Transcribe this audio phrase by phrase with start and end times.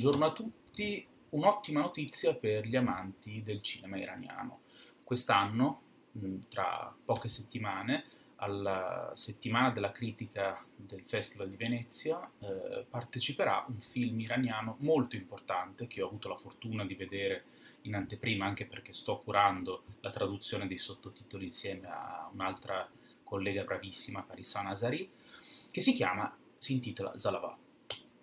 [0.00, 4.60] Buongiorno a tutti, un'ottima notizia per gli amanti del cinema iraniano.
[5.04, 5.82] Quest'anno,
[6.48, 8.04] tra poche settimane,
[8.36, 15.86] alla settimana della critica del Festival di Venezia, eh, parteciperà un film iraniano molto importante
[15.86, 17.44] che ho avuto la fortuna di vedere
[17.82, 22.88] in anteprima anche perché sto curando la traduzione dei sottotitoli insieme a un'altra
[23.22, 25.10] collega bravissima, Parisa Nazari,
[25.70, 27.54] che si chiama, si intitola Zalava.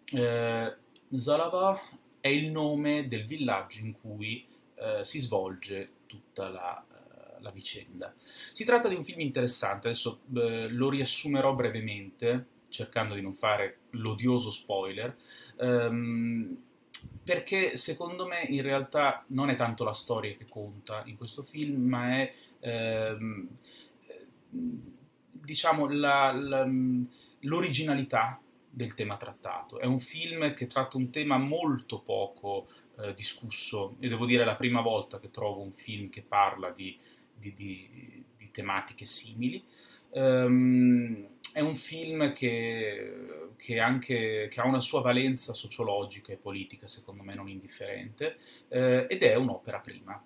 [0.10, 0.86] Eh,
[1.16, 1.80] Zalava
[2.20, 8.14] è il nome del villaggio in cui eh, si svolge tutta la, uh, la, vicenda.
[8.54, 13.80] Si tratta di un film interessante, adesso eh, lo riassumerò brevemente, cercando di non fare
[13.92, 15.16] l'odioso spoiler,
[15.58, 16.64] ehm,
[17.24, 21.88] perché secondo me in realtà non è tanto la storia che conta in questo film,
[21.88, 23.48] ma è ehm,
[24.50, 26.68] diciamo la, la,
[27.42, 28.42] l'originalità
[28.78, 29.80] del tema trattato.
[29.80, 32.68] È un film che tratta un tema molto poco
[33.00, 36.70] eh, discusso e devo dire è la prima volta che trovo un film che parla
[36.70, 36.96] di,
[37.34, 39.64] di, di, di tematiche simili.
[40.12, 46.88] Um, è un film che, che, anche, che, ha una sua valenza sociologica e politica,
[46.88, 50.24] secondo me non indifferente, eh, ed è un'opera prima.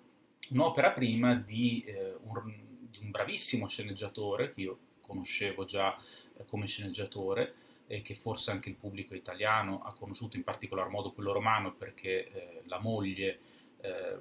[0.50, 2.42] Un'opera prima di, eh, un,
[2.90, 5.96] di un bravissimo sceneggiatore, che io conoscevo già
[6.36, 7.54] eh, come sceneggiatore,
[7.92, 12.30] e che forse anche il pubblico italiano ha conosciuto in particolar modo quello romano perché
[12.32, 13.38] eh, la moglie
[13.82, 14.18] eh,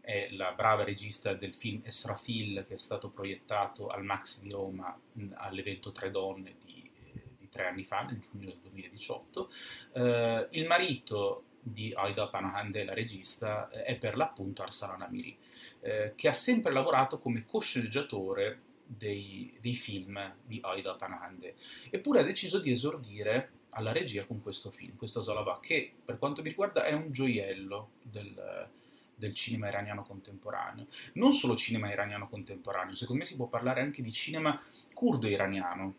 [0.00, 4.96] è la brava regista del film Esrafil che è stato proiettato al Max di Roma
[5.34, 9.50] all'evento Tre Donne di, eh, di tre anni fa, nel giugno del 2018.
[9.94, 15.36] Eh, il marito di Aida Panahande, la regista, è per l'appunto Arsalan Amiri,
[15.80, 21.54] eh, che ha sempre lavorato come co-sceneggiatore dei, dei film di Aida Panande.
[21.90, 26.42] Eppure ha deciso di esordire alla regia con questo film, questo Zalava, che per quanto
[26.42, 28.68] mi riguarda è un gioiello del,
[29.14, 30.86] del cinema iraniano contemporaneo.
[31.14, 34.60] Non solo cinema iraniano contemporaneo, secondo me si può parlare anche di cinema
[34.92, 35.94] curdo iraniano,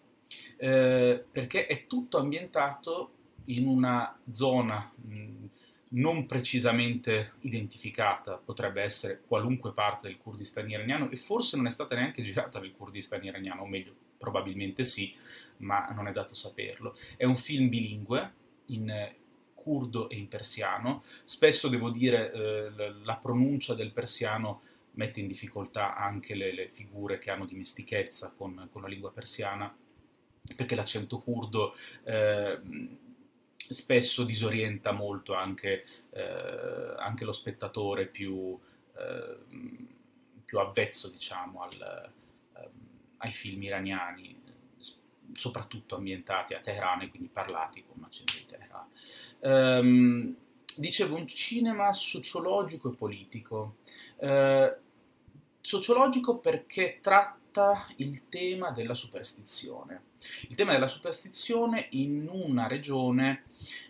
[0.58, 3.14] eh, perché è tutto ambientato
[3.46, 5.46] in una zona mh,
[5.94, 11.96] non precisamente identificata, potrebbe essere qualunque parte del Kurdistan iraniano e forse non è stata
[11.96, 15.14] neanche girata nel Kurdistan iraniano, o meglio, probabilmente sì,
[15.58, 16.96] ma non è dato saperlo.
[17.18, 18.34] È un film bilingue
[18.68, 19.12] in
[19.54, 24.62] curdo e in persiano, spesso devo dire eh, la pronuncia del persiano
[24.94, 29.76] mette in difficoltà anche le, le figure che hanno dimestichezza con, con, la lingua persiana,
[30.56, 31.76] perché l'accento curdo...
[32.06, 33.10] Eh,
[33.72, 38.58] spesso disorienta molto anche, eh, anche lo spettatore più,
[38.98, 39.38] eh,
[40.44, 42.12] più avvezzo diciamo, al,
[42.56, 42.70] um,
[43.18, 44.40] ai film iraniani,
[45.34, 49.80] soprattutto ambientati a Teheran e quindi parlati con un accento di Teheran.
[49.80, 50.36] Um,
[50.76, 53.78] dicevo, un cinema sociologico e politico.
[54.18, 54.70] Uh,
[55.62, 60.10] sociologico perché tratta il tema della superstizione.
[60.50, 63.44] Il tema della superstizione in una regione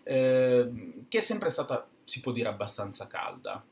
[0.03, 3.63] eh, che è sempre stata, si può dire, abbastanza calda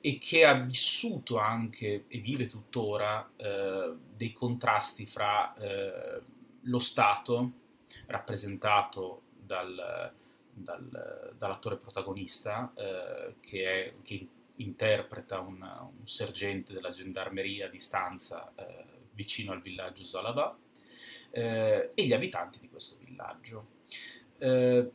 [0.00, 6.20] e che ha vissuto anche e vive tuttora eh, dei contrasti fra eh,
[6.62, 7.52] lo Stato,
[8.06, 10.12] rappresentato dal,
[10.52, 18.52] dal, dall'attore protagonista, eh, che, è, che, interpreta un, un, sergente della gendarmeria a distanza
[18.54, 20.56] eh, vicino al villaggio Zalava,
[21.32, 23.66] eh, e gli abitanti di questo villaggio.
[24.38, 24.90] Eh,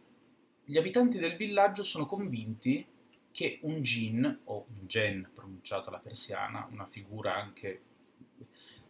[0.64, 2.86] gli abitanti del villaggio sono convinti
[3.32, 7.82] che un jinn, o un gen pronunciato alla persiana, una figura anche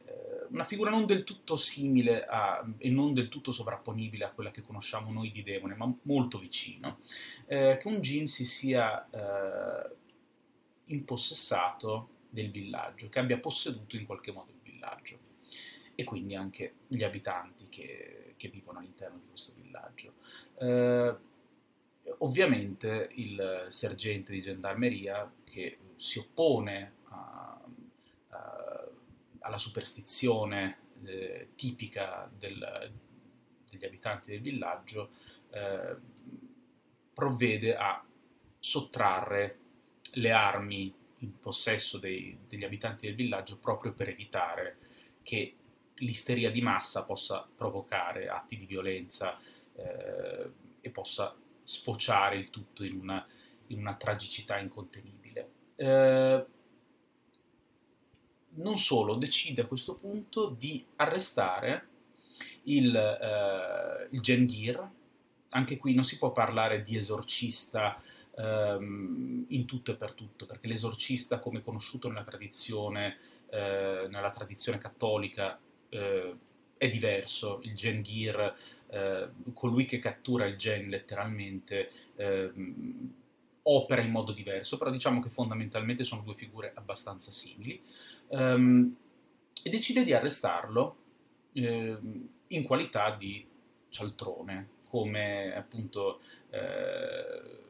[0.06, 4.52] eh, una figura non del tutto simile a, e non del tutto sovrapponibile a quella
[4.52, 7.00] che conosciamo noi di demone, ma molto vicino,
[7.46, 9.96] eh, che un jinn si sia eh,
[10.86, 15.19] impossessato del villaggio, che abbia posseduto in qualche modo il villaggio
[16.00, 20.13] e quindi anche gli abitanti che, che vivono all'interno di questo villaggio.
[20.60, 21.16] Eh,
[22.19, 27.60] ovviamente il sergente di gendarmeria che si oppone a,
[28.30, 28.88] a,
[29.39, 32.92] alla superstizione eh, tipica del,
[33.68, 35.10] degli abitanti del villaggio
[35.50, 35.95] eh,
[37.12, 38.06] provvede a
[38.60, 39.57] sottrarre
[40.12, 44.77] le armi in possesso dei, degli abitanti del villaggio proprio per evitare
[45.24, 45.56] che
[45.98, 49.38] l'isteria di massa possa provocare atti di violenza
[49.76, 50.50] eh,
[50.82, 53.26] e possa sfociare il tutto in una,
[53.68, 55.50] in una tragicità incontenibile.
[55.76, 56.46] Eh,
[58.50, 61.88] non solo, decide a questo punto di arrestare
[62.64, 64.90] il, eh, il Gengir,
[65.50, 68.02] anche qui non si può parlare di esorcista
[68.36, 73.18] ehm, in tutto e per tutto, perché l'esorcista come conosciuto nella tradizione,
[73.50, 76.36] eh, nella tradizione cattolica eh,
[76.78, 78.56] è diverso, il Gen Gear,
[78.89, 83.13] eh, colui che cattura il Gen letteralmente, ehm,
[83.63, 87.81] opera in modo diverso, però diciamo che fondamentalmente sono due figure abbastanza simili,
[88.28, 88.95] um,
[89.62, 90.95] e decide di arrestarlo
[91.54, 91.98] eh,
[92.48, 93.45] in qualità di
[93.89, 97.66] cialtrone, come appunto eh,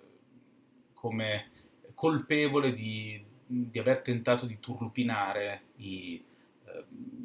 [0.94, 1.50] come
[1.96, 6.37] colpevole di, di, aver tentato di turlupinare i, eh,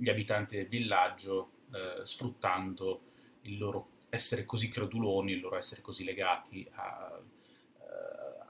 [0.03, 3.03] gli abitanti del villaggio eh, sfruttando
[3.43, 7.21] il loro essere così creduloni, il loro essere così legati a,
[7.79, 8.45] eh,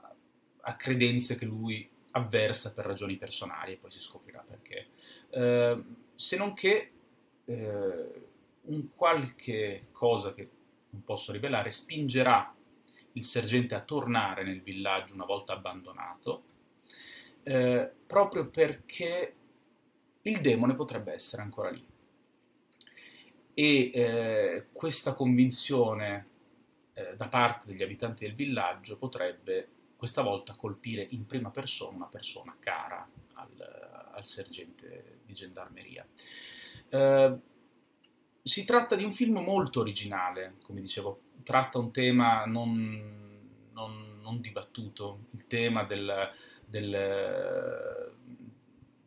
[0.61, 4.87] a credenze che lui avversa per ragioni personali e poi si scoprirà perché.
[5.29, 5.83] Eh,
[6.15, 6.91] se non che
[7.45, 8.27] eh,
[8.61, 10.49] un qualche cosa che
[10.89, 12.51] non posso rivelare spingerà
[13.13, 16.45] il sergente a tornare nel villaggio una volta abbandonato,
[17.43, 19.35] eh, proprio perché
[20.23, 21.85] il demone potrebbe essere ancora lì.
[23.55, 26.27] E eh, questa convinzione
[26.93, 32.07] eh, da parte degli abitanti del villaggio potrebbe questa volta colpire in prima persona una
[32.07, 36.05] persona cara al, al sergente di gendarmeria.
[36.89, 37.37] Eh,
[38.43, 44.41] si tratta di un film molto originale, come dicevo, tratta un tema non, non, non
[44.41, 46.29] dibattuto, il tema del,
[46.65, 48.11] del,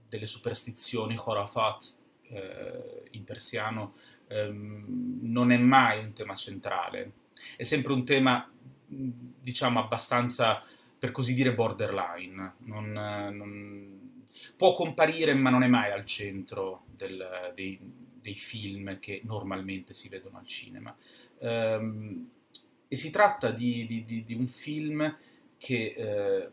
[0.08, 1.94] delle superstizioni, Khorafat,
[2.28, 3.94] eh, in persiano,
[4.28, 7.12] ehm, non è mai un tema centrale,
[7.56, 8.50] è sempre un tema,
[8.86, 10.62] diciamo, abbastanza,
[10.98, 14.24] per così dire, borderline, non, non,
[14.56, 17.78] può comparire ma non è mai al centro del, dei,
[18.20, 20.96] dei film che normalmente si vedono al cinema.
[21.38, 22.30] Um,
[22.88, 25.16] e si tratta di, di, di, di un film
[25.58, 26.50] che eh,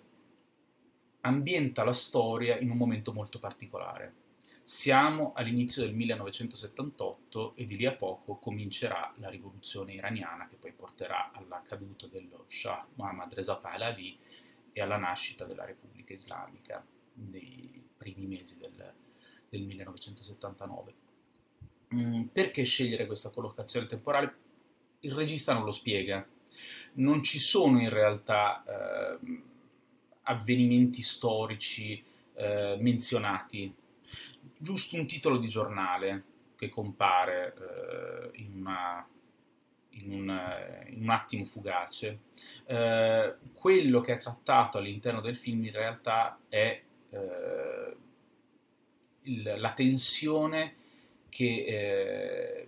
[1.26, 4.22] ambienta la storia in un momento molto particolare.
[4.62, 10.72] Siamo all'inizio del 1978 e di lì a poco comincerà la rivoluzione iraniana che poi
[10.72, 14.18] porterà alla caduta dello Shah Mohammad Reza Pahlavi
[14.72, 16.86] e alla nascita della Repubblica Islamica
[17.16, 18.94] nei primi mesi del,
[19.50, 20.94] del 1979.
[21.94, 24.36] Mm, perché scegliere questa collocazione temporale?
[25.02, 26.26] Il regista non lo spiega.
[26.94, 29.52] Non ci sono in realtà eh,
[30.24, 32.02] avvenimenti storici
[32.36, 33.74] eh, menzionati,
[34.58, 36.24] giusto un titolo di giornale
[36.56, 37.54] che compare
[38.34, 39.08] eh, in, una,
[39.92, 42.20] in, un, in, un, attimo fugace.
[42.66, 47.96] Eh, quello che è trattato all'interno del film in realtà è eh,
[49.24, 50.76] il, la tensione
[51.30, 52.68] che eh,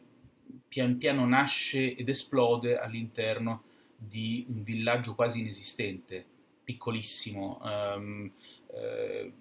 [0.68, 3.64] pian piano nasce ed esplode all'interno
[3.96, 6.26] di un villaggio quasi inesistente,
[6.66, 8.32] piccolissimo, ehm,
[8.74, 9.34] eh,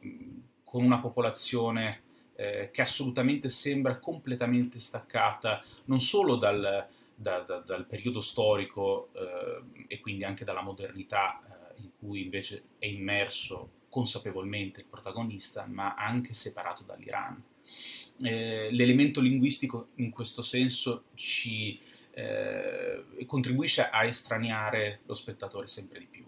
[0.62, 2.02] con una popolazione
[2.36, 9.84] eh, che assolutamente sembra completamente staccata non solo dal, da, da, dal periodo storico eh,
[9.88, 15.94] e quindi anche dalla modernità eh, in cui invece è immerso consapevolmente il protagonista, ma
[15.94, 17.40] anche separato dall'Iran.
[18.22, 21.78] Eh, l'elemento linguistico in questo senso ci
[22.10, 26.24] eh, contribuisce a estraniare lo spettatore sempre di più.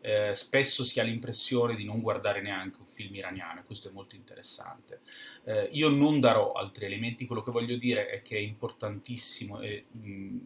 [0.00, 3.92] Eh, spesso si ha l'impressione di non guardare neanche un film iraniano, e questo è
[3.92, 5.00] molto interessante.
[5.44, 9.86] Eh, io non darò altri elementi, quello che voglio dire è che è importantissimo e,
[9.90, 10.38] mh, mm,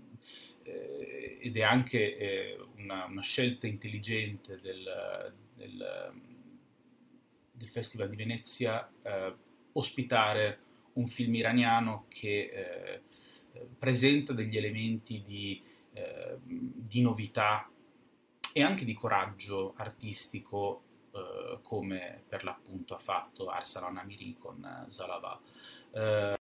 [0.65, 6.13] eh, ed è anche eh, una, una, scelta intelligente del, del,
[7.53, 8.89] del Festival di Venezia
[9.73, 10.59] ospitare
[10.95, 13.01] un film iraniano che
[13.53, 15.63] eh, presenta degli elementi di,
[15.93, 17.71] eh, di, novità
[18.53, 20.83] e anche di coraggio artistico
[21.13, 25.41] eh, come per l'appunto ha fatto Arsalan Amiri con Zalava.
[25.93, 26.41] Eh,